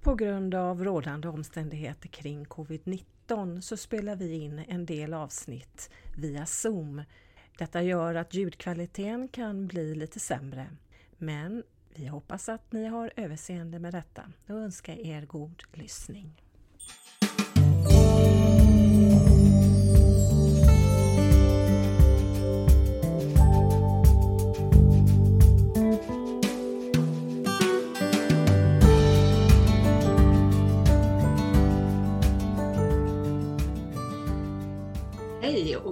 [0.00, 6.46] På grund av rådande omständigheter kring covid-19 så spelar vi in en del avsnitt via
[6.46, 7.02] Zoom.
[7.58, 10.70] Detta gör att ljudkvaliteten kan bli lite sämre.
[11.16, 11.62] Men
[11.94, 16.42] vi hoppas att ni har överseende med detta och önskar er god lyssning.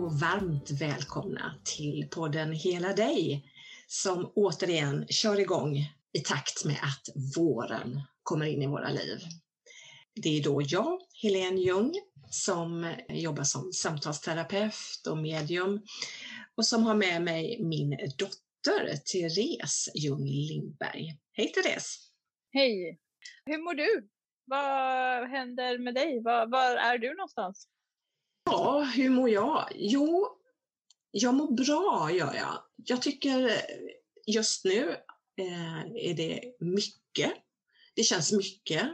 [0.06, 3.44] Och varmt välkomna till podden Hela dig
[3.86, 5.76] som återigen kör igång
[6.12, 9.18] i takt med att våren kommer in i våra liv.
[10.14, 11.92] Det är då jag, Helene Ljung,
[12.30, 15.80] som jobbar som samtalsterapeut och medium
[16.56, 21.16] och som har med mig min dotter Therese Ljung Lindberg.
[21.32, 22.10] Hej Therese!
[22.52, 22.98] Hej!
[23.46, 24.08] Hur mår du?
[24.44, 26.22] Vad händer med dig?
[26.22, 27.68] Var, var är du någonstans?
[28.46, 29.68] Ja, hur mår jag?
[29.74, 30.28] Jo,
[31.10, 32.62] jag mår bra gör jag.
[32.76, 33.60] Jag tycker eh,
[34.26, 34.90] just nu
[35.40, 37.32] eh, är det mycket.
[37.94, 38.90] Det känns mycket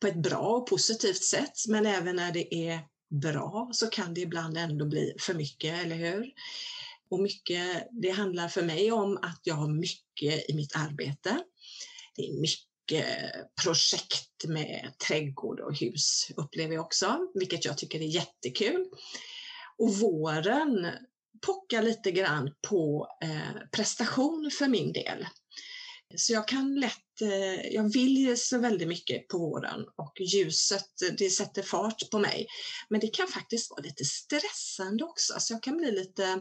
[0.00, 4.20] på ett bra och positivt sätt, men även när det är bra så kan det
[4.20, 6.32] ibland ändå bli för mycket, eller hur?
[7.08, 11.38] Och mycket, det handlar för mig om att jag har mycket i mitt arbete.
[12.16, 12.73] Det är mycket
[13.62, 18.86] projekt med trädgård och hus upplever jag också, vilket jag tycker är jättekul.
[19.78, 20.88] Och våren
[21.46, 25.26] pockar lite grann på eh, prestation för min del.
[26.16, 31.30] Så jag kan lätt, eh, jag vill så väldigt mycket på våren och ljuset det
[31.30, 32.46] sätter fart på mig.
[32.88, 36.40] Men det kan faktiskt vara lite stressande också, så jag kan bli lite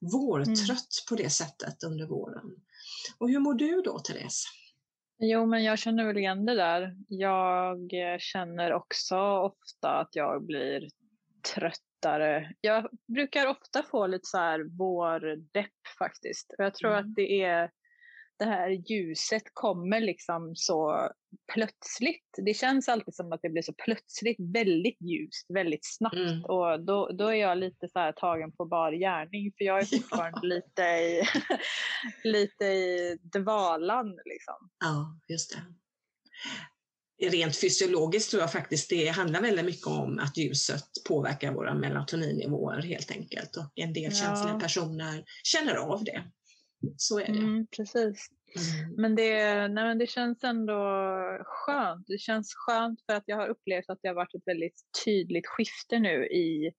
[0.00, 1.06] vårtrött mm.
[1.08, 2.46] på det sättet under våren.
[3.18, 4.44] Och hur mår du då Therese?
[5.22, 6.96] Jo, men jag känner väl igen det där.
[7.08, 10.88] Jag känner också ofta att jag blir
[11.54, 12.52] tröttare.
[12.60, 16.54] Jag brukar ofta få lite så här vårdepp faktiskt.
[16.58, 17.00] Jag tror mm.
[17.00, 17.70] att det är
[18.40, 21.10] det här ljuset kommer liksom så
[21.52, 22.38] plötsligt.
[22.46, 26.14] Det känns alltid som att det blir så plötsligt väldigt ljust, väldigt snabbt.
[26.16, 26.44] Mm.
[26.44, 29.84] Och då, då är jag lite så här tagen på bar gärning för jag är
[29.96, 31.22] fortfarande lite, i,
[32.28, 34.06] lite i dvalan.
[34.06, 34.70] Liksom.
[34.80, 35.62] Ja, just det.
[37.30, 42.82] Rent fysiologiskt tror jag faktiskt det handlar väldigt mycket om att ljuset påverkar våra melatoninnivåer
[42.82, 44.10] helt enkelt och en del ja.
[44.10, 46.24] känsliga personer känner av det.
[46.96, 47.38] Så är det.
[47.38, 48.30] Mm, precis.
[48.56, 48.94] Mm.
[48.96, 50.74] Men, det, nej, men det känns ändå
[51.44, 52.06] skönt.
[52.06, 55.46] Det känns skönt för att jag har upplevt att det har varit ett väldigt tydligt
[55.46, 56.72] skifte nu i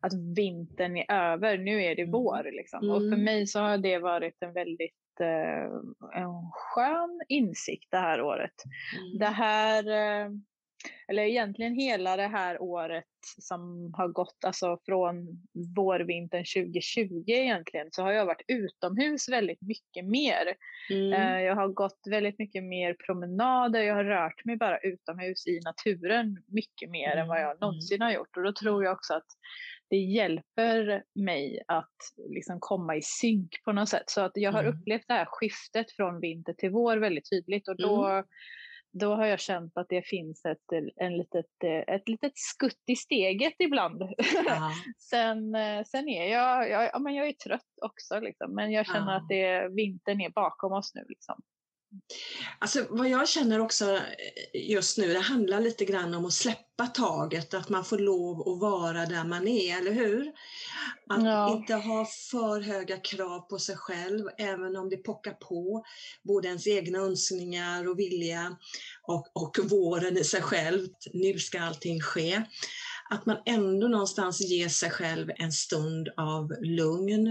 [0.00, 1.58] att vintern är över.
[1.58, 2.12] Nu är det mm.
[2.12, 2.50] vår.
[2.52, 2.82] Liksom.
[2.82, 2.94] Mm.
[2.94, 3.24] Och för mm.
[3.24, 5.64] mig så har det varit en väldigt eh,
[6.22, 8.54] en skön insikt det här året.
[8.98, 9.18] Mm.
[9.18, 10.30] Det här eh,
[11.08, 13.04] eller egentligen hela det här året
[13.38, 15.28] som har gått, alltså från
[15.76, 20.54] vårvintern 2020 egentligen, så har jag varit utomhus väldigt mycket mer.
[20.90, 21.12] Mm.
[21.12, 25.60] Eh, jag har gått väldigt mycket mer promenader, jag har rört mig bara utomhus i
[25.60, 27.18] naturen mycket mer mm.
[27.18, 27.58] än vad jag mm.
[27.60, 28.36] någonsin har gjort.
[28.36, 29.26] Och då tror jag också att
[29.90, 31.96] det hjälper mig att
[32.28, 34.10] liksom komma i synk på något sätt.
[34.10, 34.74] Så att jag har mm.
[34.74, 38.24] upplevt det här skiftet från vinter till vår väldigt tydligt och då mm
[38.98, 41.46] då har jag känt att det finns ett, en litet,
[41.86, 44.02] ett litet skutt i steget ibland.
[45.10, 49.12] sen, sen är jag, jag, ja, men jag är trött också, liksom, men jag känner
[49.12, 49.16] ja.
[49.16, 51.04] att det, vintern är bakom oss nu.
[51.08, 51.42] Liksom.
[52.58, 56.86] Alltså vad jag känner också eh, just nu, det handlar lite grann om att släppa
[56.86, 60.32] taget, att man får lov att vara där man är, eller hur?
[61.08, 61.56] Att ja.
[61.56, 65.84] inte ha för höga krav på sig själv, även om det pockar på
[66.24, 68.56] både ens egna önskningar och vilja
[69.02, 70.88] och, och våren i sig själv.
[71.12, 72.42] Nu ska allting ske.
[73.10, 77.26] Att man ändå någonstans ger sig själv en stund av lugn,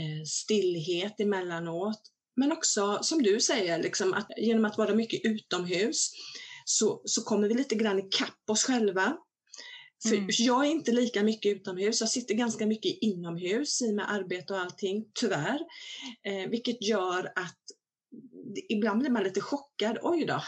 [0.00, 6.10] eh, stillhet emellanåt men också som du säger, liksom att genom att vara mycket utomhus
[6.64, 9.16] så, så kommer vi lite grann ikapp oss själva.
[10.08, 10.28] För mm.
[10.38, 14.58] Jag är inte lika mycket utomhus, jag sitter ganska mycket inomhus i med arbete och
[14.58, 15.60] allting, tyvärr.
[16.26, 17.58] Eh, vilket gör att
[18.68, 19.98] ibland blir man lite chockad.
[20.02, 20.42] Oj då,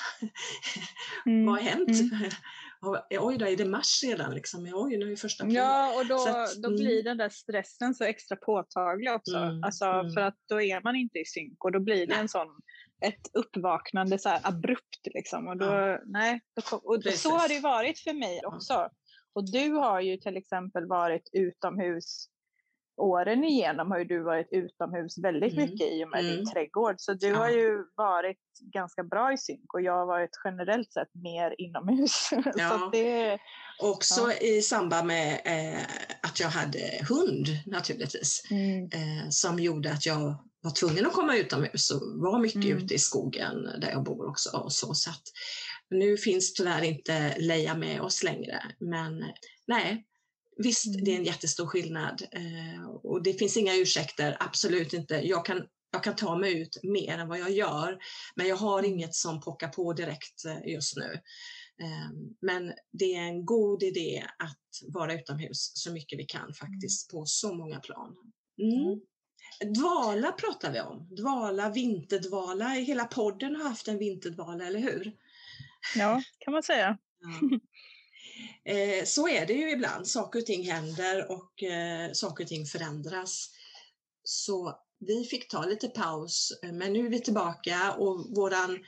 [1.27, 1.47] mm.
[1.47, 1.89] vad har hänt?
[1.89, 2.31] Mm.
[3.21, 4.35] Oj då, är det mars redan?
[4.35, 4.71] Liksom?
[4.75, 5.57] Oj, nu är första april.
[5.57, 7.05] Ja, och då, att, då blir mm.
[7.05, 9.37] den där stressen så extra påtaglig också.
[9.37, 10.13] Mm, alltså, mm.
[10.13, 12.49] För att då är man inte i synk och då blir det en sån
[13.01, 15.49] ett uppvaknande så abrupt liksom.
[15.49, 16.01] Och, då, ja.
[16.07, 18.89] nej, då, och så har det varit för mig också.
[19.37, 22.29] Och du har ju till exempel varit utomhus
[22.97, 25.65] åren igenom har ju du varit utomhus väldigt mm.
[25.65, 26.37] mycket i och med mm.
[26.37, 26.95] din trädgård.
[26.99, 27.37] Så du ja.
[27.37, 32.31] har ju varit ganska bra i synk och jag har varit generellt sett mer inomhus.
[32.57, 32.79] Ja.
[32.79, 33.39] så det,
[33.83, 34.47] Också ja.
[34.49, 35.83] i samband med eh,
[36.23, 36.79] att jag hade
[37.09, 38.43] hund naturligtvis.
[38.51, 38.85] Mm.
[38.85, 42.79] Eh, som gjorde att jag var tvungen att komma utomhus och var mycket mm.
[42.79, 44.57] ute i skogen där jag bor också.
[44.57, 45.23] Och så, så att,
[45.91, 49.25] nu finns tyvärr inte Leia med oss längre, men
[49.67, 50.07] nej,
[50.57, 51.25] visst det är en mm.
[51.25, 55.15] jättestor skillnad eh, och det finns inga ursäkter, absolut inte.
[55.15, 57.99] Jag kan, jag kan ta mig ut mer än vad jag gör,
[58.35, 58.91] men jag har mm.
[58.91, 61.21] inget som pockar på direkt eh, just nu.
[61.83, 62.11] Eh,
[62.41, 67.27] men det är en god idé att vara utomhus så mycket vi kan faktiskt på
[67.27, 68.17] så många plan.
[68.59, 69.01] Mm.
[69.75, 71.09] Dvala pratar vi om.
[71.11, 72.69] Dvala, vinterdvala.
[72.69, 75.13] Hela podden har haft en vinterdvala, eller hur?
[75.97, 76.99] Ja, kan man säga.
[77.21, 78.73] Ja.
[78.73, 80.07] Eh, så är det ju ibland.
[80.07, 83.51] Saker och ting händer och eh, saker och ting förändras.
[84.25, 88.79] Så vi fick ta lite paus, eh, men nu är vi tillbaka och våran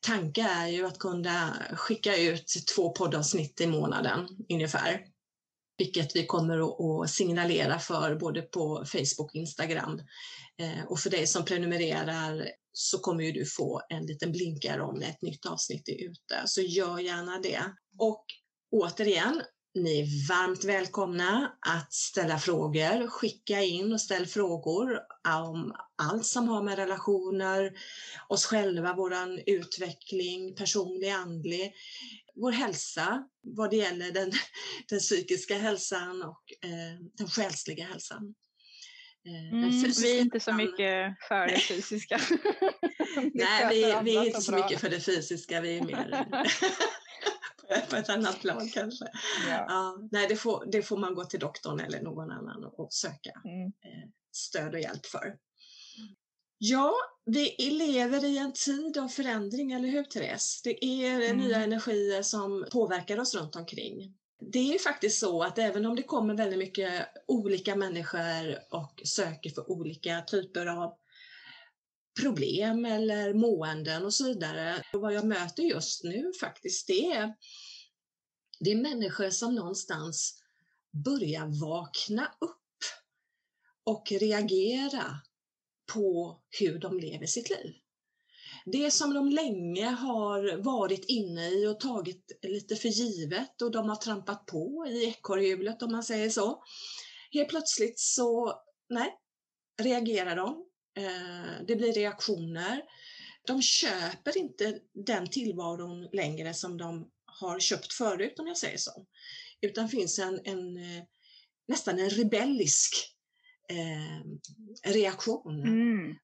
[0.00, 5.04] tanke är ju att kunna skicka ut två poddavsnitt i månaden ungefär.
[5.78, 6.58] Vilket vi kommer
[7.02, 10.00] att signalera för både på Facebook och Instagram.
[10.58, 15.02] Eh, och för dig som prenumererar så kommer ju du få en liten blinkare om
[15.02, 16.42] ett nytt avsnitt är ute.
[16.46, 17.62] Så gör gärna det.
[17.98, 18.24] Och
[18.70, 19.42] återigen,
[19.74, 24.98] ni är varmt välkomna att ställa frågor, skicka in och ställ frågor
[25.44, 27.72] om allt som har med relationer,
[28.28, 31.74] oss själva, våran utveckling, personlig, andlig,
[32.34, 34.32] vår hälsa, vad det gäller den,
[34.88, 38.34] den psykiska hälsan och eh, den själsliga hälsan.
[39.26, 42.20] Eh, mm, vi är inte så mycket för det fysiska.
[43.34, 46.26] Nej, vi, vi är inte så mycket för det fysiska, vi är mer
[47.90, 49.04] på ett annat plan kanske.
[49.48, 49.64] Ja.
[49.68, 49.98] ja.
[50.10, 53.66] nej, det får, det får man gå till doktorn eller någon annan och söka mm.
[53.66, 55.36] Eh, stöd och hjälp för.
[56.58, 56.94] Ja,
[57.24, 60.60] vi lever i en tid av förändring, eller hur Therese?
[60.64, 61.36] Det är mm.
[61.36, 64.14] nya energier som påverkar oss runt omkring.
[64.40, 69.02] Det är ju faktiskt så att även om det kommer väldigt mycket olika människor och
[69.04, 70.94] söker för olika typer av
[72.20, 74.82] problem eller måenden och så vidare.
[74.92, 77.34] Och vad jag möter just nu faktiskt, det är,
[78.60, 80.42] det är människor som någonstans
[81.04, 82.56] börjar vakna upp
[83.84, 85.20] och reagera
[85.92, 87.74] på hur de lever sitt liv.
[88.72, 93.88] Det som de länge har varit inne i och tagit lite för givet och de
[93.88, 96.62] har trampat på i ekorrhjulet om man säger så.
[97.32, 98.54] Helt plötsligt så,
[98.88, 99.14] nej,
[99.82, 100.64] reagerar de
[100.96, 102.82] eh, det blir reaktioner.
[103.46, 109.06] De köper inte den tillvaron längre som de har köpt förut om jag säger så.
[109.60, 111.04] Utan finns en, en eh,
[111.68, 112.94] nästan en rebellisk
[113.68, 115.62] eh, reaktion.
[115.62, 116.16] Mm.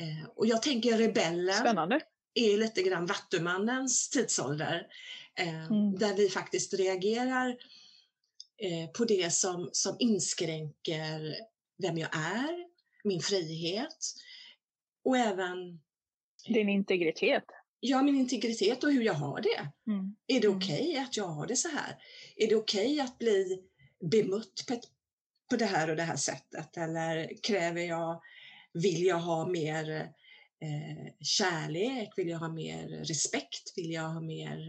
[0.00, 2.00] Eh, och jag tänker rebellen Spännande.
[2.34, 4.86] är lite grann Vattumannens tidsålder.
[5.38, 5.98] Eh, mm.
[5.98, 7.48] Där vi faktiskt reagerar
[8.58, 11.36] eh, på det som, som inskränker
[11.82, 12.66] vem jag är,
[13.04, 14.14] min frihet
[15.04, 15.80] och även
[16.46, 17.44] din integritet.
[17.80, 19.90] Ja, min integritet och hur jag har det.
[19.92, 20.16] Mm.
[20.26, 20.58] Är det mm.
[20.58, 21.96] okej okay att jag har det så här?
[22.36, 23.62] Är det okej okay att bli
[24.10, 24.84] bemött på, ett,
[25.50, 26.76] på det här och det här sättet?
[26.76, 28.22] Eller kräver jag,
[28.74, 29.90] vill jag ha mer
[30.62, 32.08] eh, kärlek?
[32.16, 33.72] Vill jag ha mer respekt?
[33.76, 34.68] Vill jag ha mer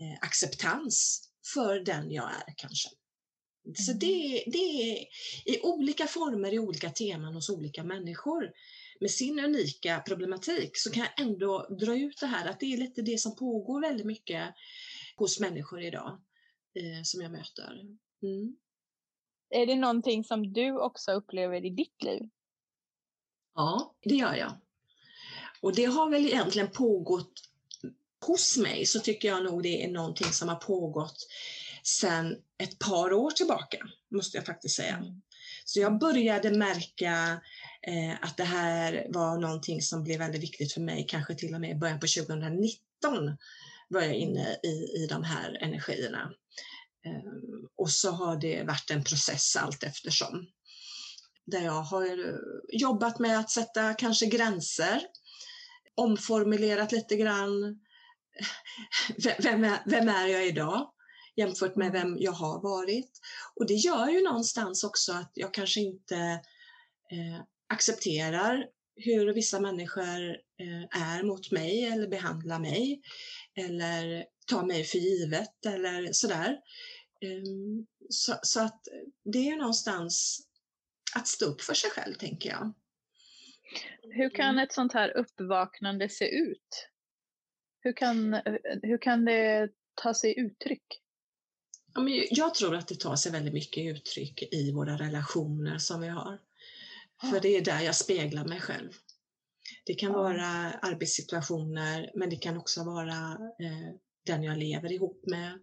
[0.00, 2.88] eh, acceptans för den jag är kanske?
[3.74, 3.98] Så mm.
[3.98, 5.06] det, det är
[5.44, 8.52] i olika former, i olika teman hos olika människor
[9.00, 12.76] med sin unika problematik så kan jag ändå dra ut det här att det är
[12.76, 14.54] lite det som pågår väldigt mycket
[15.16, 16.20] hos människor idag
[16.74, 17.80] eh, som jag möter.
[18.22, 18.56] Mm.
[19.50, 22.22] Är det någonting som du också upplever i ditt liv?
[23.58, 24.52] Ja, det gör jag.
[25.60, 27.32] Och det har väl egentligen pågått
[28.26, 31.26] hos mig så tycker jag nog det är någonting som har pågått
[31.82, 33.78] sedan ett par år tillbaka,
[34.10, 34.96] måste jag faktiskt säga.
[34.96, 35.22] Mm.
[35.64, 37.40] Så jag började märka
[37.82, 41.60] eh, att det här var någonting som blev väldigt viktigt för mig, kanske till och
[41.60, 43.36] med i början på 2019
[43.88, 46.32] var jag inne i, i de här energierna.
[47.06, 47.32] Eh,
[47.76, 50.46] och så har det varit en process allt eftersom.
[51.50, 52.38] Där jag har eh,
[52.68, 55.02] jobbat med att sätta kanske gränser,
[55.94, 57.80] omformulerat lite grann
[59.42, 60.92] vem är, vem är jag idag?
[61.38, 63.10] jämfört med vem jag har varit.
[63.54, 66.16] Och det gör ju någonstans också att jag kanske inte
[67.12, 73.02] eh, accepterar hur vissa människor eh, är mot mig eller behandlar mig
[73.54, 76.56] eller tar mig för givet eller sådär.
[77.24, 78.80] Um, så, så, att
[79.24, 80.46] det är ju någonstans
[81.18, 82.72] att stå upp för sig själv, tänker jag.
[84.02, 84.64] Hur kan mm.
[84.64, 86.88] ett sånt här uppvaknande se ut?
[87.80, 88.40] Hur kan,
[88.82, 91.02] hur kan det ta sig uttryck?
[92.30, 96.38] Jag tror att det tar sig väldigt mycket uttryck i våra relationer som vi har.
[97.30, 98.92] För det är där jag speglar mig själv.
[99.86, 103.94] Det kan vara arbetssituationer, men det kan också vara eh,
[104.26, 105.58] den jag lever ihop med,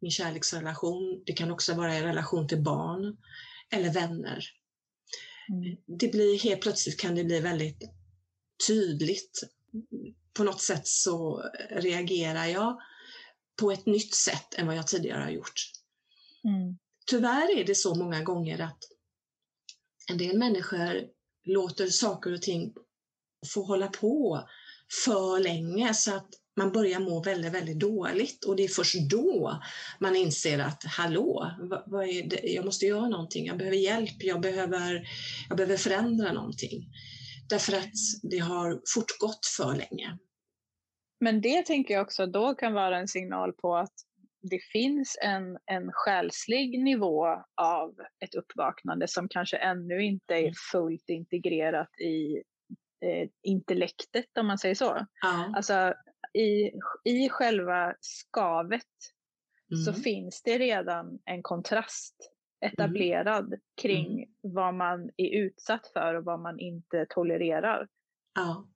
[0.00, 1.22] min kärleksrelation.
[1.26, 3.16] Det kan också vara i relation till barn
[3.70, 4.44] eller vänner.
[5.48, 5.76] Mm.
[5.86, 7.90] Det blir helt plötsligt kan det bli väldigt
[8.66, 9.42] tydligt.
[10.34, 12.80] På något sätt så reagerar jag
[13.56, 15.70] på ett nytt sätt än vad jag tidigare har gjort.
[16.44, 16.78] Mm.
[17.06, 18.78] Tyvärr är det så många gånger att
[20.10, 21.08] en del människor
[21.44, 22.74] låter saker och ting
[23.54, 24.48] få hålla på
[25.04, 29.60] för länge så att man börjar må väldigt, väldigt dåligt och det är först då
[30.00, 31.50] man inser att hallå,
[31.86, 32.40] vad, är det?
[32.42, 35.08] jag måste göra någonting, jag behöver hjälp, jag behöver,
[35.48, 36.86] jag behöver förändra någonting.
[37.48, 37.92] Därför att
[38.22, 40.18] det har fortgått för länge.
[41.20, 43.94] Men det tänker jag också då kan vara en signal på att
[44.50, 47.26] det finns en, en själslig nivå
[47.62, 47.94] av
[48.24, 50.54] ett uppvaknande som kanske ännu inte är mm.
[50.72, 52.42] fullt integrerat i
[53.06, 55.06] eh, intellektet om man säger så.
[55.22, 55.52] Ja.
[55.56, 55.94] Alltså
[56.34, 56.70] i,
[57.04, 58.82] i själva skavet
[59.72, 59.84] mm.
[59.84, 62.14] så finns det redan en kontrast
[62.60, 63.60] etablerad mm.
[63.82, 64.28] kring mm.
[64.40, 67.88] vad man är utsatt för och vad man inte tolererar.
[68.34, 68.68] Ja.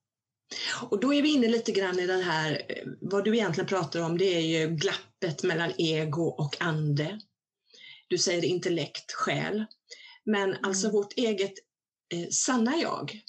[0.90, 2.62] Och då är vi inne lite grann i den här,
[3.00, 7.20] vad du egentligen pratar om, det är ju glappet mellan ego och ande.
[8.08, 9.64] Du säger intellekt, själ.
[10.25, 10.68] Men alltså mm.
[10.68, 11.52] alltså vårt eget
[12.14, 13.20] eh, sanna jag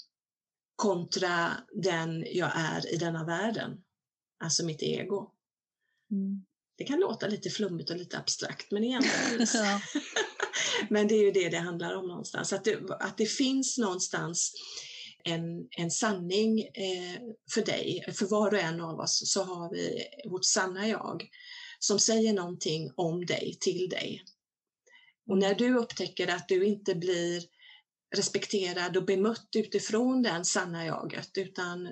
[0.76, 3.82] kontra den jag är i denna världen
[4.40, 5.30] alltså mitt ego.
[6.10, 6.44] Mm.
[6.76, 9.80] Det kan låta lite flummigt och lite abstrakt, men egentligen ja.
[10.90, 14.52] Men det är ju det det handlar om någonstans, att det, att det finns någonstans
[15.24, 17.20] en, en sanning eh,
[17.54, 21.28] för dig, för var och en av oss så har vi vårt sanna jag
[21.78, 24.24] som säger någonting om dig, till dig.
[25.28, 27.42] Och när du upptäcker att du inte blir
[28.16, 31.88] respekterad och bemött utifrån den sanna jaget, utan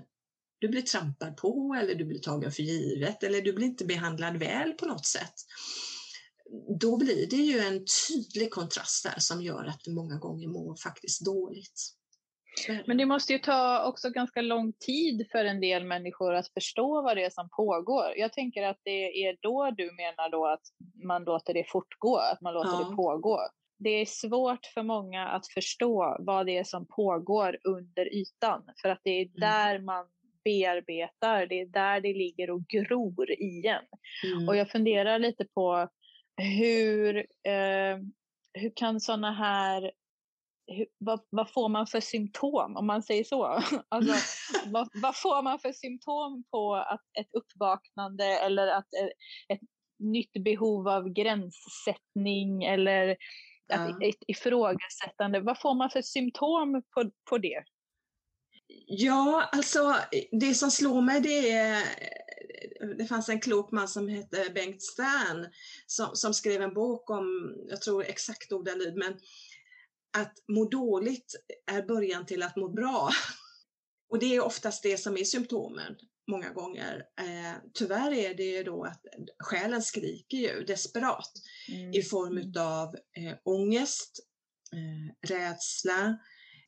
[0.58, 4.36] du blir trampad på eller du blir tagen för givet eller du blir inte behandlad
[4.36, 5.34] väl på något sätt.
[6.80, 10.76] Då blir det ju en tydlig kontrast där som gör att du många gånger mår
[10.76, 11.96] faktiskt dåligt.
[12.86, 17.02] Men det måste ju ta också ganska lång tid för en del människor att förstå
[17.02, 18.12] vad det är som pågår.
[18.16, 20.62] Jag tänker att det är då du menar då att
[21.04, 22.88] man låter det fortgå, att man låter ja.
[22.90, 23.40] det pågå.
[23.78, 28.88] Det är svårt för många att förstå vad det är som pågår under ytan, för
[28.88, 29.40] att det är mm.
[29.40, 30.06] där man
[30.46, 33.84] bearbetar, det är där det ligger och gror i en.
[34.32, 34.48] Mm.
[34.48, 35.88] Och jag funderar lite på
[36.36, 37.98] hur, eh,
[38.52, 39.92] hur kan sådana här
[40.66, 43.44] hur, vad, vad, får man för symptom om man säger så?
[43.88, 44.14] Alltså,
[44.72, 49.12] vad, vad, får man för symptom på att ett uppvaknande eller att ett,
[49.48, 53.16] ett nytt behov av gränssättning eller
[53.72, 54.08] att ja.
[54.08, 57.64] ett ifrågasättande, vad får man för symptom på, på det?
[58.86, 59.96] Ja, alltså
[60.40, 61.82] det som slår mig det är
[62.98, 65.46] det fanns en klok man som hette Bengt Stern
[65.86, 69.12] som, som skrev en bok om, jag tror exakt ordalyd, men
[70.18, 71.34] att må dåligt
[71.66, 73.10] är början till att må bra.
[74.10, 75.96] Och det är oftast det som är symptomen
[76.30, 77.02] många gånger.
[77.20, 79.02] Eh, tyvärr är det då att
[79.38, 81.32] själen skriker ju desperat
[81.68, 81.94] mm.
[81.94, 84.18] i form av eh, ångest,
[84.72, 86.18] eh, rädsla,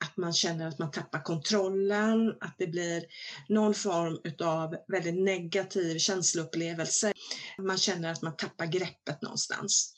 [0.05, 3.05] att man känner att man tappar kontrollen, att det blir
[3.49, 7.13] någon form av väldigt negativ känsloupplevelse.
[7.59, 9.95] Man känner att man tappar greppet någonstans.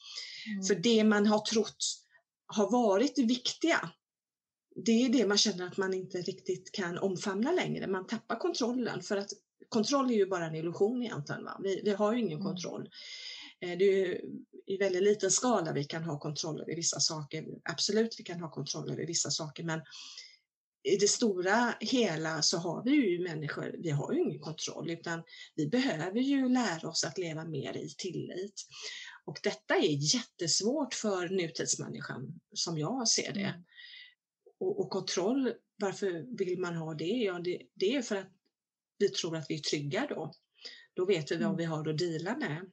[0.46, 0.62] Mm.
[0.62, 2.04] För det man har trott
[2.46, 3.90] har varit det viktiga,
[4.84, 7.86] det är det man känner att man inte riktigt kan omfamna längre.
[7.86, 9.30] Man tappar kontrollen för att
[9.68, 11.44] kontroll är ju bara en illusion egentligen.
[11.44, 11.60] Va?
[11.62, 12.44] Vi, vi har ju ingen mm.
[12.44, 12.88] kontroll.
[13.60, 14.20] Eh, det är
[14.66, 17.46] i väldigt liten skala vi kan ha kontroll över vissa saker.
[17.64, 19.80] Absolut, vi kan ha kontroll över vissa saker, men
[20.82, 25.22] i det stora hela så har vi ju människor, vi har ju ingen kontroll utan
[25.54, 28.66] vi behöver ju lära oss att leva mer i tillit.
[29.24, 33.40] Och detta är jättesvårt för nutidsmänniskan som jag ser det.
[33.40, 33.62] Mm.
[34.60, 37.04] Och, och, kontroll, varför vill man ha det?
[37.04, 38.32] Ja, det, det, är för att
[38.98, 40.32] vi tror att vi är trygga då.
[40.94, 41.56] Då vet vi vad mm.
[41.56, 42.70] vi har att dela med.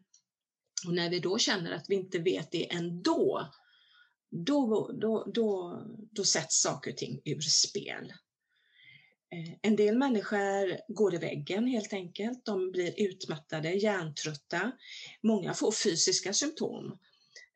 [0.85, 3.51] Och när vi då känner att vi inte vet det ändå,
[4.31, 8.13] då, då, då, då sätts saker och ting ur spel.
[9.31, 12.45] Eh, en del människor går i väggen helt enkelt.
[12.45, 14.71] De blir utmattade, hjärntrötta.
[15.23, 16.97] Många får fysiska symptom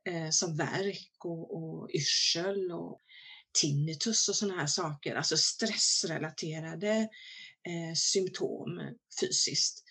[0.08, 2.72] eh, som värk och, och yrsel.
[2.72, 3.00] Och
[3.54, 7.10] tinnitus och sådana här saker, alltså stressrelaterade
[7.68, 8.82] eh, symptom
[9.20, 9.84] fysiskt,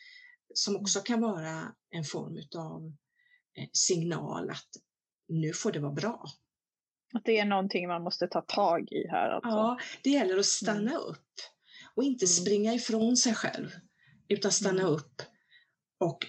[0.55, 1.05] som också mm.
[1.05, 2.93] kan vara en form av eh,
[3.73, 4.69] signal att
[5.29, 6.25] nu får det vara bra.
[7.15, 9.51] Att det är någonting man måste ta tag i här alltså.
[9.51, 11.03] Ja, det gäller att stanna mm.
[11.03, 11.29] upp
[11.95, 12.29] och inte mm.
[12.29, 13.71] springa ifrån sig själv,
[14.29, 14.93] utan stanna mm.
[14.93, 15.23] upp
[16.01, 16.27] och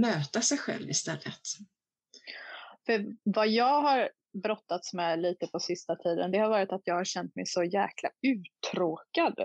[0.00, 1.40] möta sig själv istället.
[2.86, 4.10] För vad jag har
[4.42, 7.64] brottats med lite på sista tiden, det har varit att jag har känt mig så
[7.64, 9.38] jäkla uttråkad.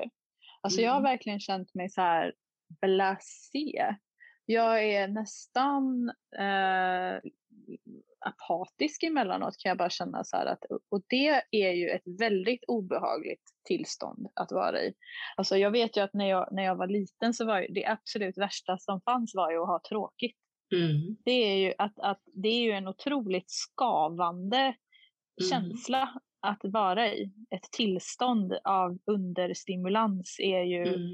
[0.61, 0.85] Alltså mm.
[0.85, 1.11] jag har mm.
[1.11, 2.33] verkligen känt mig så här
[2.81, 3.95] blasé.
[4.45, 7.31] Jag är nästan eh,
[8.19, 12.63] apatisk emellanåt kan jag bara känna så här att, och det är ju ett väldigt
[12.67, 14.93] obehagligt tillstånd att vara i.
[15.37, 18.37] Alltså jag vet ju att när jag, när jag var liten så var det absolut
[18.37, 20.37] värsta som fanns var ju att ha tråkigt.
[20.75, 21.17] Mm.
[21.25, 24.75] Det, är ju att, att, det är ju en otroligt skavande mm.
[25.51, 27.31] känsla att vara i.
[27.49, 31.11] Ett tillstånd av understimulans är ju mm.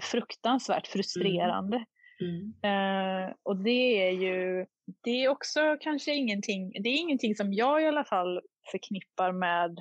[0.00, 1.84] fruktansvärt frustrerande.
[2.20, 2.54] Mm.
[2.64, 7.82] Uh, och det är ju det är också kanske ingenting, det är ingenting som jag
[7.82, 9.78] i alla fall förknippar med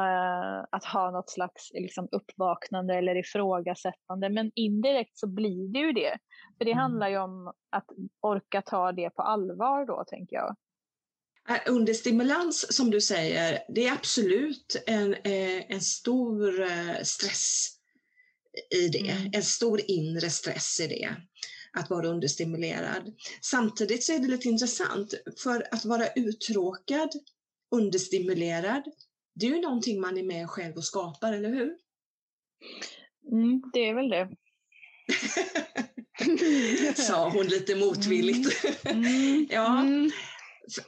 [0.00, 4.28] uh, att ha något slags liksom, uppvaknande eller ifrågasättande.
[4.28, 6.18] Men indirekt så blir det ju det.
[6.58, 6.82] För det mm.
[6.82, 7.86] handlar ju om att
[8.20, 10.56] orka ta det på allvar då, tänker jag.
[11.48, 17.70] Äh, understimulans, som du säger, det är absolut en, eh, en stor eh, stress
[18.70, 19.10] i det.
[19.10, 19.30] Mm.
[19.32, 21.16] En stor inre stress i det
[21.72, 23.14] att vara understimulerad.
[23.40, 27.10] Samtidigt så är det lite intressant, för att vara uttråkad,
[27.70, 28.82] understimulerad,
[29.34, 31.76] det är ju någonting man är med själv och skapar, eller hur?
[33.32, 34.28] Mm, det är väl det.
[37.02, 38.64] Sa hon lite motvilligt.
[38.84, 39.04] Mm.
[39.04, 39.46] Mm.
[39.50, 40.10] ja, mm.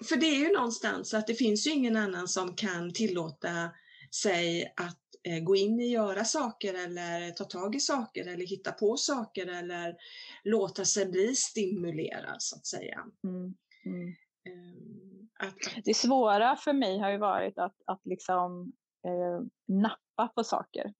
[0.08, 3.70] för det är ju någonstans att det finns ju ingen annan som kan tillåta
[4.14, 5.05] sig att
[5.42, 9.96] gå in i göra saker eller ta tag i saker eller hitta på saker eller
[10.44, 13.04] låta sig bli stimulerad så att säga.
[13.24, 13.54] Mm.
[13.84, 14.14] Mm.
[14.48, 18.72] Ehm, att, det svåra för mig har ju varit att, att liksom
[19.06, 20.94] eh, nappa på saker.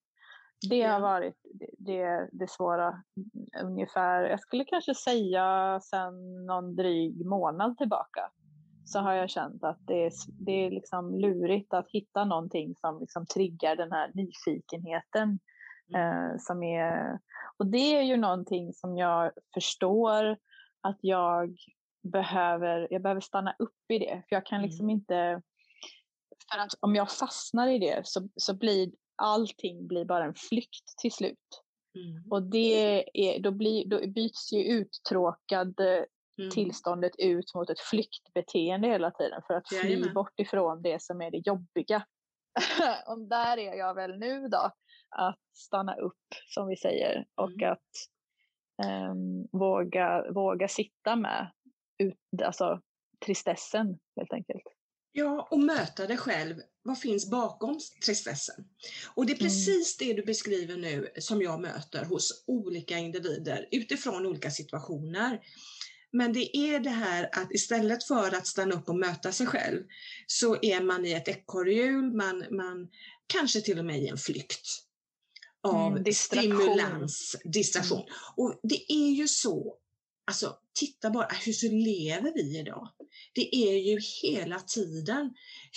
[0.70, 3.03] Det har varit det, det, det, svåra
[3.62, 8.31] ungefär, jag skulle kanske säga sedan någon dryg månad tillbaka
[8.87, 13.01] så har jag känt att det är, det är liksom lurigt att hitta någonting som
[13.01, 15.38] liksom triggar den här nyfikenheten.
[15.94, 16.31] Mm.
[16.31, 17.18] Eh, som är,
[17.57, 20.37] och det är ju någonting som jag förstår
[20.81, 21.57] att jag
[22.03, 24.22] behöver, jag behöver stanna upp i det.
[24.29, 24.90] För jag kan liksom mm.
[24.90, 25.42] inte,
[26.53, 30.99] för att om jag fastnar i det så, så blir allting blir bara en flykt
[30.99, 31.62] till slut.
[31.94, 32.33] Mm.
[32.33, 35.81] Och det är, då, blir, då byts ju uttråkad
[36.38, 36.51] mm.
[36.51, 40.14] tillståndet ut mot ett flyktbeteende hela tiden för att fly Jajamän.
[40.14, 42.07] bort ifrån det som är det jobbiga.
[43.07, 44.70] och där är jag väl nu då,
[45.16, 47.72] att stanna upp som vi säger och mm.
[47.72, 47.90] att
[49.11, 51.51] um, våga, våga sitta med
[51.99, 52.81] ut, alltså,
[53.25, 54.64] tristessen helt enkelt.
[55.12, 56.57] Ja, och möta dig själv.
[56.83, 58.64] Vad finns bakom tristessen?
[59.14, 59.44] Och det är mm.
[59.44, 60.09] precis mm.
[60.09, 65.40] det du beskriver nu som jag möter hos olika individer utifrån olika situationer.
[66.16, 69.83] Men det är det här att istället för att stanna upp och möta sig själv
[70.26, 72.88] så är man i ett ekorrhjul, man, man
[73.26, 74.66] kanske till och med i en flykt
[75.62, 76.57] av mm, distraktion.
[76.57, 78.00] stimulans, distraktion.
[78.00, 78.12] Mm.
[78.37, 79.76] Och det är ju så,
[80.26, 82.88] alltså titta bara, hur så lever vi idag?
[83.34, 85.30] Det är ju hela tiden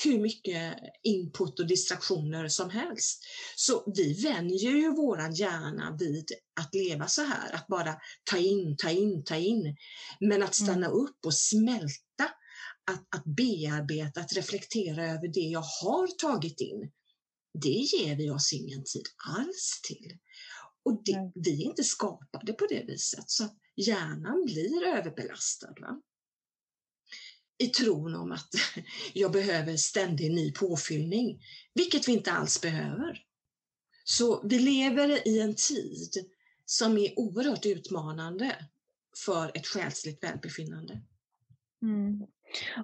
[0.04, 3.24] hur mycket input och distraktioner som helst.
[3.56, 6.26] Så vi vänjer ju våran hjärna vid
[6.62, 7.96] att leva så här, att bara
[8.32, 9.76] ta in, ta in, ta in.
[10.20, 10.92] Men att stanna mm.
[10.92, 12.24] upp och smälta,
[12.92, 16.92] att, att bearbeta, att reflektera över det jag har tagit in,
[17.64, 19.06] det ger vi oss ingen tid
[19.38, 20.18] alls till.
[20.86, 21.32] Och det, mm.
[21.36, 23.50] vi är inte skapade på det viset, så
[23.82, 25.74] hjärnan blir överbelastad.
[25.82, 26.02] Va?
[27.60, 28.50] i tron om att
[29.14, 31.42] jag behöver ständig ny påfyllning,
[31.74, 33.24] vilket vi inte alls behöver.
[34.04, 36.26] Så vi lever i en tid
[36.66, 38.66] som är oerhört utmanande
[39.26, 41.02] för ett själsligt välbefinnande.
[41.82, 42.28] Mm.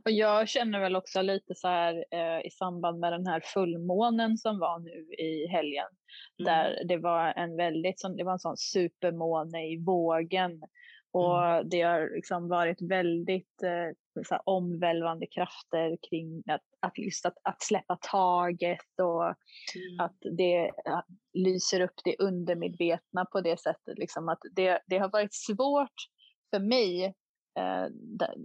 [0.05, 4.37] Och jag känner väl också lite så här eh, i samband med den här fullmånen
[4.37, 5.87] som var nu i helgen,
[6.39, 6.45] mm.
[6.45, 10.61] där det var en väldigt det var en sån supermåne i vågen
[11.15, 11.69] och mm.
[11.69, 17.61] det har liksom varit väldigt eh, så omvälvande krafter kring att, att, just att, att
[17.61, 19.99] släppa taget och mm.
[19.99, 23.97] att det att lyser upp det undermedvetna på det sättet.
[23.97, 25.95] Liksom att det, det har varit svårt
[26.53, 27.13] för mig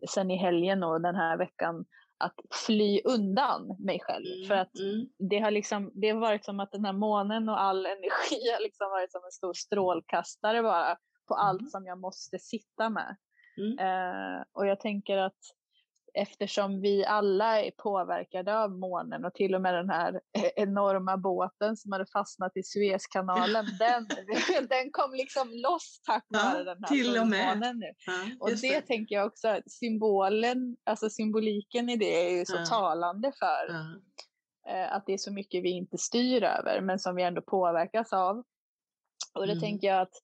[0.08, 1.84] sen i helgen och den här veckan
[2.18, 2.34] att
[2.66, 4.26] fly undan mig själv.
[4.26, 5.08] Mm, för att mm.
[5.30, 8.62] det, har liksom, det har varit som att den här månen och all energi har
[8.62, 10.96] liksom varit som en stor strålkastare bara
[11.28, 11.46] på mm.
[11.46, 13.16] allt som jag måste sitta med.
[13.58, 13.78] Mm.
[13.78, 15.38] Uh, och jag tänker att
[16.14, 20.20] eftersom vi alla är påverkade av månen och till och med den här
[20.56, 24.08] enorma båten som hade fastnat i Suezkanalen, den,
[24.68, 27.76] den kom liksom loss tack vare ja, den här till och med.
[27.76, 27.92] nu.
[28.06, 32.56] Ja, och det, det, tänker jag också, symbolen, alltså symboliken i det är ju så
[32.56, 32.66] ja.
[32.66, 33.74] talande för
[34.68, 38.12] eh, att det är så mycket vi inte styr över men som vi ändå påverkas
[38.12, 38.44] av.
[39.34, 39.60] Och det mm.
[39.60, 40.14] tänker jag att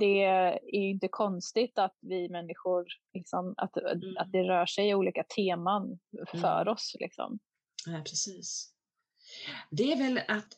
[0.00, 4.16] det är inte konstigt att vi människor, liksom, att, mm.
[4.16, 5.98] att det rör sig i olika teman
[6.30, 6.72] för mm.
[6.72, 6.96] oss.
[7.00, 7.38] Liksom.
[7.86, 8.72] Ja, precis.
[9.70, 10.54] Det är väl att,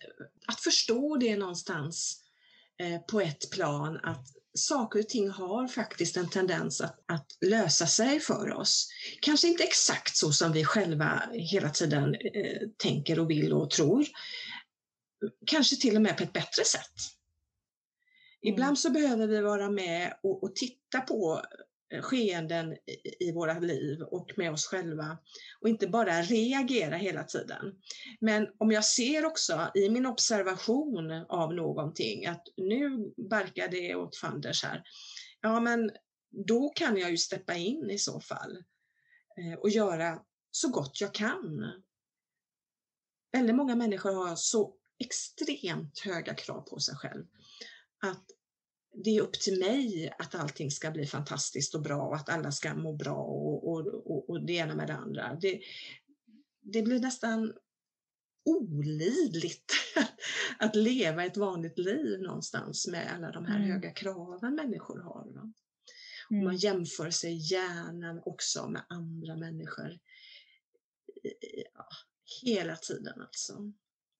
[0.47, 2.25] att förstå det någonstans
[2.79, 7.87] eh, på ett plan att saker och ting har faktiskt en tendens att, att, lösa
[7.87, 8.89] sig för oss.
[9.21, 14.07] Kanske inte exakt så som vi själva hela tiden eh, tänker och vill och tror.
[15.47, 17.14] Kanske till och med på ett bättre sätt.
[18.45, 18.55] Mm.
[18.55, 21.43] Ibland så behöver vi vara med och, och titta på
[21.93, 25.19] eh, skeenden i, i våra liv och med oss själva
[25.61, 27.75] och inte bara reagera hela tiden.
[28.21, 34.17] Men om jag ser också i min observation av någonting att nu barkar det åt
[34.17, 34.83] fanders här,
[35.41, 35.91] ja men
[36.47, 38.57] då kan jag ju steppa in i så fall
[39.39, 41.73] eh, och göra så gott jag kan.
[43.33, 47.25] Väldigt många människor har så extremt höga krav på sig själv
[48.05, 48.25] att
[48.95, 52.53] det är upp till mig att allting ska bli fantastiskt och bra och att alla
[52.53, 55.39] ska må bra och, och, och, och det ena med det andra.
[55.41, 55.61] Det,
[56.61, 57.53] det blir nästan
[58.45, 59.73] olidligt
[60.59, 63.71] att leva ett vanligt liv någonstans med alla de här mm.
[63.71, 65.33] höga kraven människor har.
[65.35, 65.53] Va?
[66.31, 66.45] Mm.
[66.45, 69.99] Man jämför sig gärna också med andra människor
[71.75, 71.89] ja,
[72.43, 73.73] hela tiden alltså.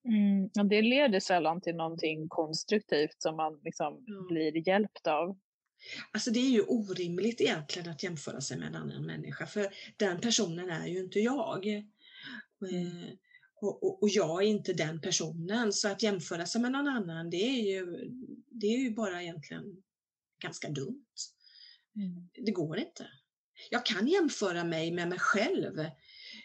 [0.09, 4.27] Mm, och det leder sällan till någonting konstruktivt som man liksom mm.
[4.27, 5.39] blir hjälpt av.
[6.13, 10.21] Alltså det är ju orimligt egentligen att jämföra sig med en annan människa för den
[10.21, 11.67] personen är ju inte jag.
[11.67, 11.85] Mm.
[12.87, 13.09] Eh,
[13.61, 17.31] och, och, och, jag är inte den personen så att jämföra sig med någon annan
[17.31, 18.11] det är ju,
[18.51, 19.83] det är ju bara egentligen
[20.43, 21.07] ganska dumt.
[21.97, 22.29] Mm.
[22.47, 23.07] Det går inte.
[23.71, 25.87] Jag kan jämföra mig med mig själv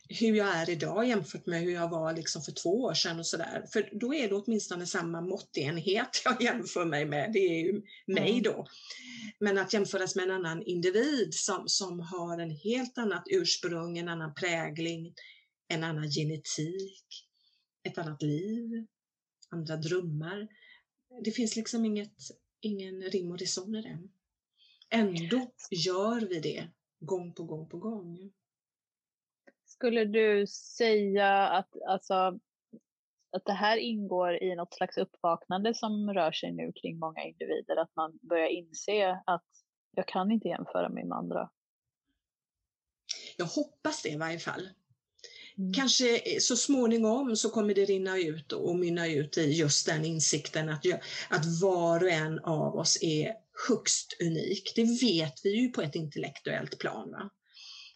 [0.10, 3.26] hur jag är idag jämfört med hur jag var liksom för två år sedan och
[3.26, 3.66] sådär.
[3.74, 8.32] För då är det åtminstone samma måttenhet jag jämför mig med, det är ju mig
[8.32, 8.44] mm.
[8.44, 8.68] då.
[9.40, 14.10] Men att jämföras med en annan individ som, som har en helt annat ursprung, en
[14.10, 15.14] annan prägling,
[15.68, 17.28] en annan genetik,
[17.84, 18.86] ett annat liv,
[19.50, 20.48] andra drömmar.
[21.24, 22.16] Det finns liksom inget,
[22.62, 24.00] ingen rim och reson i det.
[24.90, 26.68] Ändå gör vi det
[27.00, 28.32] gång på gång på gång.
[29.80, 32.40] Skulle du säga att, alltså,
[33.32, 37.76] att det här ingår i något slags uppvaknande som rör sig nu kring många individer?
[37.78, 39.46] Att man börjar inse att
[39.96, 41.50] jag kan inte jämföra mig med andra?
[43.38, 44.70] Jag hoppas det i varje fall.
[45.58, 45.74] Mm.
[45.74, 50.70] Kanske så småningom så kommer det rinna ut och mynna ut i just den insikten
[50.70, 53.34] att, jag, att var och en av oss är
[53.70, 54.72] högst unik.
[54.76, 57.12] Det vet vi ju på ett intellektuellt plan.
[57.12, 57.30] Va?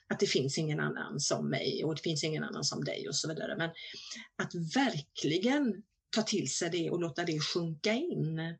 [0.08, 3.16] Att det finns ingen annan som mig och det finns ingen annan som dig och
[3.16, 3.58] så vidare.
[3.58, 3.70] Men
[4.36, 8.58] att verkligen ta till sig det och låta det sjunka in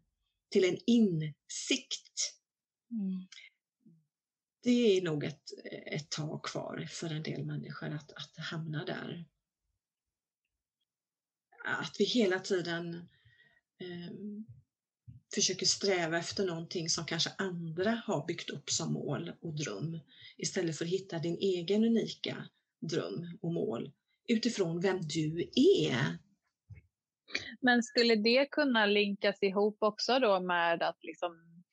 [0.52, 2.34] till en insikt.
[2.92, 3.28] Mm.
[4.64, 5.44] Det är nog ett,
[5.86, 9.26] ett tag kvar för en del människor att, att hamna där.
[11.66, 13.10] Att vi hela tiden
[13.80, 14.46] um,
[15.36, 20.00] försöker sträva efter någonting som kanske andra har byggt upp som mål och dröm
[20.38, 22.36] istället för att hitta din egen unika
[22.82, 23.92] dröm och mål
[24.28, 26.18] utifrån vem du är.
[27.62, 31.64] Men skulle det kunna linkas ihop också då med att, liksom,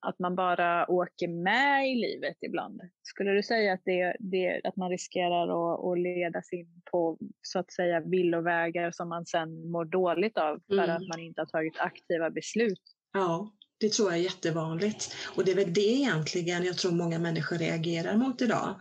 [0.00, 2.80] att man bara åker med i livet ibland?
[3.02, 7.58] Skulle du säga att, det, det, att man riskerar att, att ledas in på så
[7.58, 10.96] att säga villovägar som man sen mår dåligt av för mm.
[10.96, 12.95] att man inte har tagit aktiva beslut?
[13.16, 15.14] Ja, det tror jag är jättevanligt.
[15.24, 18.80] Och det är väl det egentligen jag tror många människor reagerar mot idag.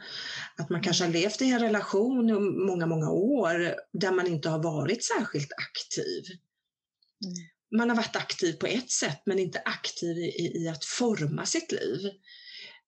[0.58, 2.34] Att man kanske har levt i en relation i
[2.68, 6.24] många, många år där man inte har varit särskilt aktiv.
[7.26, 7.36] Mm.
[7.80, 11.72] Man har varit aktiv på ett sätt men inte aktiv i, i att forma sitt
[11.72, 12.12] liv.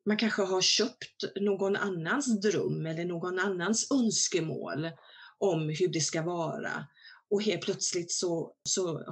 [0.05, 4.91] Man kanske har köpt någon annans dröm eller någon annans önskemål
[5.37, 6.87] om hur det ska vara
[7.29, 9.05] och helt plötsligt så, så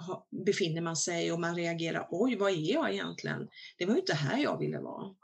[0.45, 3.47] befinner man sig och man reagerar, oj vad är jag egentligen?
[3.77, 5.15] Det var ju inte här jag ville vara.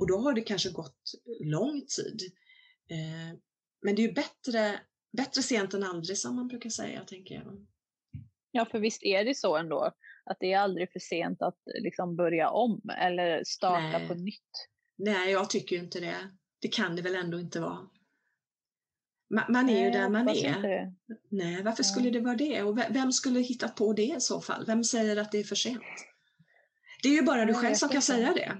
[0.00, 2.32] Och då har det kanske gått lång tid.
[2.90, 3.38] Eh,
[3.82, 4.80] men det är ju bättre,
[5.16, 7.66] bättre sent än aldrig som man brukar säga, tänker jag.
[8.50, 9.92] Ja, för visst är det så ändå
[10.24, 14.08] att det är aldrig för sent att liksom börja om eller starta Nej.
[14.08, 14.68] på nytt.
[14.96, 16.30] Nej, jag tycker inte det.
[16.60, 17.88] Det kan det väl ändå inte vara.
[19.34, 20.92] Ma- Man är ju där man är.
[21.30, 22.62] Nej, varför skulle det vara det?
[22.62, 24.64] Och ve- vem skulle hitta på det i så fall?
[24.66, 25.82] Vem säger att det är för sent?
[27.02, 28.56] Det är ju bara du själv som kan säga det.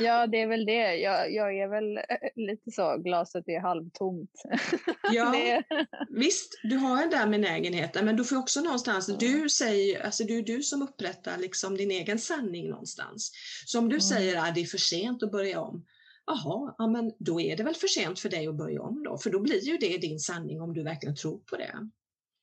[0.00, 0.94] Ja, det är väl det.
[0.96, 2.02] Jag, jag är väl eh,
[2.36, 4.30] lite så, glaset är halvtomt.
[5.12, 5.62] Ja, det,
[6.10, 9.16] visst, du har den där benägenheten, men du får också någonstans, Ja.
[9.20, 13.32] du säger, alltså det är du som upprättar liksom din egen sanning någonstans.
[13.66, 14.00] Så om du Mm.
[14.00, 15.84] säger att det är för sent att börja om,
[16.30, 19.18] jaha, ja, men då är det väl för sent för dig att börja om då,
[19.18, 21.72] för då blir ju det din sanning om du verkligen tror på det.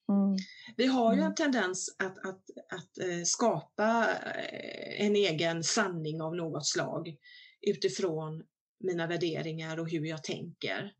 [0.10, 0.38] mm,
[0.78, 1.30] Vi har ju Mm.
[1.30, 7.16] en tendens att, att, att eh, skapa eh, en egen sanning av något slag
[7.62, 8.44] utifrån
[8.80, 10.94] mina värderingar och hur jag tänker.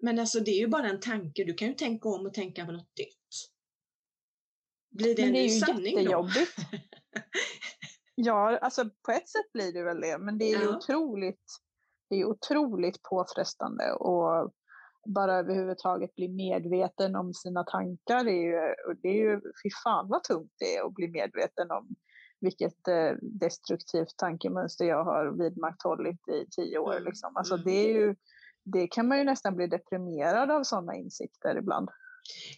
[0.00, 2.66] Men alltså det är ju bara en tanke, du kan ju tänka om och tänka
[2.66, 3.48] på något nytt.
[4.90, 6.00] Blir det men en det är ny ju sanning då?
[6.00, 6.56] jättejobbigt.
[8.20, 10.76] Ja, alltså på ett sätt blir det väl det, men det är ju Ja.
[10.76, 11.44] otroligt,
[12.08, 14.52] det är otroligt påfrestande och
[15.06, 18.28] bara överhuvudtaget bli medveten om sina tankar.
[18.28, 21.70] Är ju, och det är ju fy fan vad tungt det är att bli medveten
[21.70, 21.88] om
[22.40, 26.92] vilket eh, destruktivt tankemönster jag har vidmakthållit i tio år.
[26.92, 27.36] Mm, Liksom.
[27.36, 27.64] Alltså mm.
[27.64, 28.16] det, är ju,
[28.64, 31.88] det kan man ju nästan bli deprimerad av sådana insikter ibland.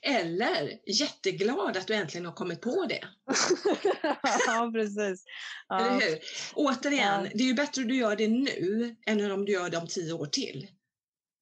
[0.03, 3.09] Eller jätteglad att du äntligen har kommit på det.
[4.47, 5.25] ja, precis.
[5.69, 5.81] Ja.
[5.81, 6.19] Eller hur?
[6.55, 7.31] Återigen, Ja.
[7.35, 9.87] det är ju bättre att du gör det nu än om du gör det om
[9.87, 10.69] tio år till.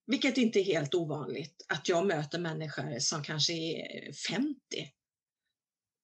[0.06, 4.54] Vilket inte är helt ovanligt, att jag möter människor som kanske är 50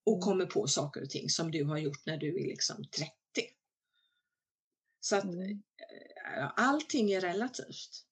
[0.06, 0.20] och Mm.
[0.22, 3.10] kommer på saker och ting som du har gjort när du är liksom 30.
[5.00, 5.50] Så att Mm.
[6.36, 8.04] eh, allting är relativt.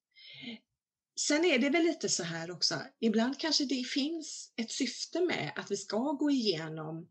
[1.28, 5.52] Sen är det väl lite så här också, ibland kanske det finns ett syfte med
[5.56, 7.08] att vi ska gå igenom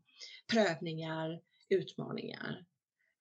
[0.50, 2.64] prövningar, utmaningar,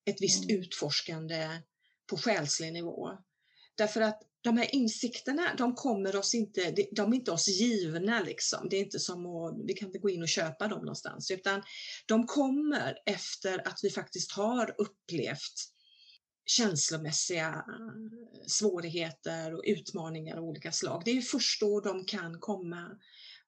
[0.06, 0.62] ett visst Mm.
[0.62, 1.62] utforskande
[2.10, 3.10] på själslig nivå.
[3.75, 8.67] Därför att de här insikterna, de kommer oss inte, de- är inte oss givna liksom.
[8.69, 11.63] Det är inte som att, vi kan inte gå in och köpa dem någonstans, utan
[12.06, 15.54] de kommer efter att vi faktiskt har upplevt
[16.57, 21.01] känslomässiga eh, svårigheter och utmaningar av olika slag.
[21.05, 22.97] Det är ju först då de kan komma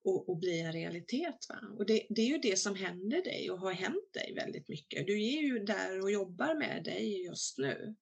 [0.03, 1.45] och, och bli en realitet.
[1.49, 1.59] Va?
[1.77, 5.07] Och det, det är ju det som händer dig och har hänt dig väldigt mycket.
[5.07, 7.95] Du är ju där och jobbar med dig just nu.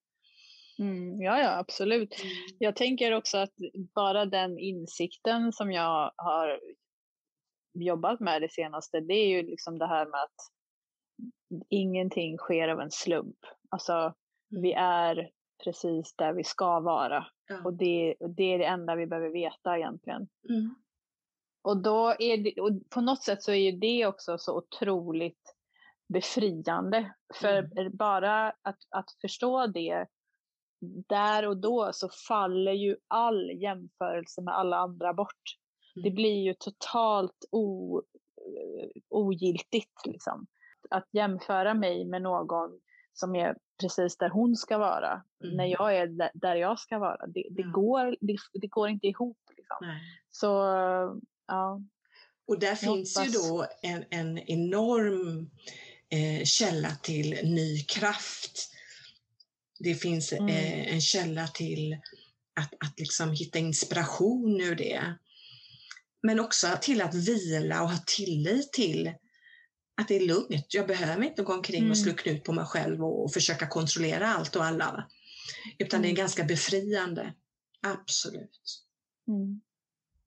[0.79, 2.15] Mm, ja, ja, absolut.
[2.57, 3.53] Jag tänker också att
[3.95, 6.59] bara den insikten som jag har
[7.73, 10.35] jobbat med det senaste, det är ju liksom det här med att
[11.69, 13.37] ingenting sker av en slump.
[13.69, 14.13] Alltså,
[14.51, 15.29] vi är
[15.63, 17.61] precis där vi ska vara Ja.
[17.65, 20.27] och det, och det är det enda vi behöver veta egentligen.
[20.49, 20.75] Mm.
[21.61, 25.55] Och då är det, och på något sätt så är ju det också så otroligt
[26.13, 27.13] befriande.
[27.33, 30.05] För bara att, att förstå det
[31.09, 35.41] där och då så faller ju all jämförelse med alla andra bort.
[35.95, 36.15] Det Mm.
[36.15, 37.97] blir ju totalt o,
[38.37, 40.05] eh, ogiltigt.
[40.05, 40.47] Liksom.
[40.89, 42.79] Att jämföra mig med någon
[43.13, 45.57] som är precis där hon ska vara, Mm.
[45.57, 47.67] när jag är där- jag ska vara, det, det, Ja.
[47.71, 49.37] går, det, det går inte ihop.
[49.57, 49.99] Liksom.
[50.31, 50.47] Så
[51.47, 51.81] ja,
[52.47, 53.49] Och där finns ju hoppas.
[53.49, 55.49] då en, en enorm
[56.09, 58.71] eh, källa till ny kraft.
[59.79, 60.47] Det finns Mm.
[60.49, 61.93] eh, en källa till
[62.55, 65.01] att, att liksom hitta inspiration ur det.
[66.23, 69.11] Men också till att vila och ha tillit till
[70.01, 70.73] att det är lugnt.
[70.73, 71.91] Jag behöver inte gå omkring Mm.
[71.91, 74.85] och slå knut på mig själv och, och försöka kontrollera allt och alla.
[74.91, 75.03] va?
[75.77, 76.17] Utan det är Mm.
[76.19, 77.33] ganska befriande.
[77.87, 78.61] Absolut.
[79.27, 79.61] Mm.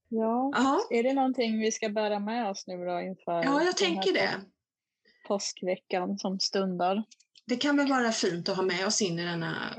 [0.09, 3.77] Ja, Ja, är det någonting vi ska bära med oss nu då inför ja jag
[3.77, 4.31] tänker det.
[4.31, 7.03] påsk- påskveckan som stundar?
[7.47, 9.75] Det kan väl vara fint att ha med oss in i denna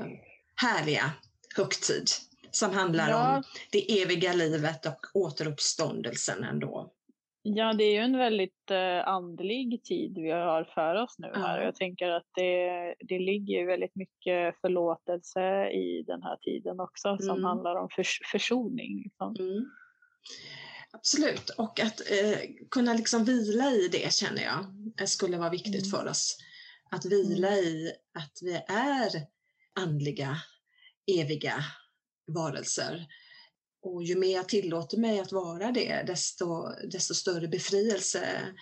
[0.54, 1.10] härliga
[1.56, 2.08] högtid
[2.50, 3.36] som handlar Ja.
[3.36, 6.92] om det eviga livet och återuppståndelsen ändå.
[7.54, 11.58] Ja, det är ju en väldigt eh, andlig tid vi har för oss nu här.
[11.58, 11.64] Ja.
[11.64, 17.30] Jag tänker att det, det ligger väldigt mycket förlåtelse i den här tiden också som
[17.30, 17.44] Mm.
[17.44, 19.02] handlar om förs försoning.
[19.02, 19.36] Liksom.
[19.38, 19.70] Mm.
[20.92, 22.38] Absolut, och att eh,
[22.70, 24.64] kunna liksom vila i det känner jag
[25.00, 25.90] eh, skulle vara viktigt Mm.
[25.90, 26.38] för oss.
[26.90, 29.10] Att vila i att vi är
[29.80, 30.36] andliga,
[31.20, 31.54] eviga
[32.26, 33.06] varelser.
[33.86, 38.54] Och ju mer jag tillåter mig att vara det, desto, desto större befrielse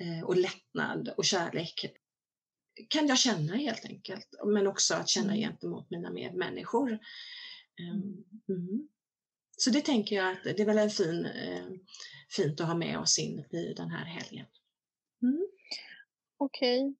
[0.00, 1.86] eh, och lättnad och kärlek
[2.88, 4.26] kan jag känna helt enkelt.
[4.46, 5.40] Men också att känna Mm.
[5.40, 6.92] gentemot mina medmänniskor.
[7.80, 8.88] Ehm, mm.
[9.56, 11.66] Så det tänker jag att det är väl en fin, eh,
[12.36, 14.46] fint att ha med oss in i den här helgen.
[15.22, 15.48] Mm.
[16.36, 16.94] Okej,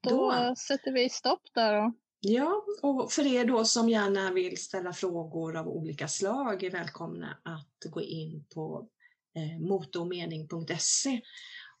[0.00, 1.92] då, då sätter vi stopp där då.
[2.26, 7.38] Ja, och för er då som gärna vill ställa frågor av olika slag är välkomna
[7.42, 8.88] att gå in på
[9.36, 11.20] eh, motomening.se.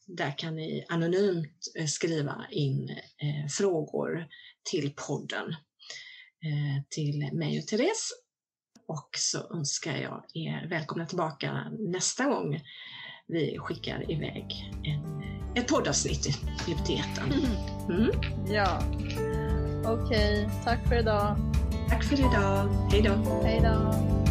[0.06, 4.26] Där kan ni anonymt eh, skriva in eh, frågor
[4.70, 5.54] till podden,
[6.88, 8.12] till mig och Therese.
[8.86, 12.60] Och så önskar jag er välkomna tillbaka nästa gång
[13.26, 15.22] vi skickar iväg en,
[15.56, 16.26] ett poddavsnitt
[16.68, 17.32] ut i etern.
[17.88, 18.10] Mm.
[18.48, 18.82] Ja.
[19.86, 21.36] Okej, okay, tack för idag.
[21.88, 22.68] Tack för idag.
[22.90, 23.42] Hej då.
[23.44, 24.23] Hej då.